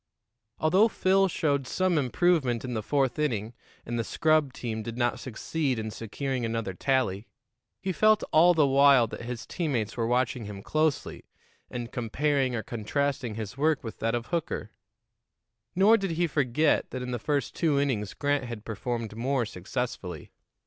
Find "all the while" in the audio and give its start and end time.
8.31-9.05